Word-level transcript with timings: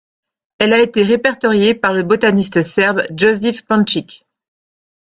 Elle 0.57 0.73
a 0.73 0.81
été 0.81 1.03
répertoriée 1.03 1.75
par 1.75 1.93
le 1.93 2.01
botaniste 2.01 2.63
serbe 2.63 3.03
Josif 3.15 3.63
Pančić. 3.67 4.25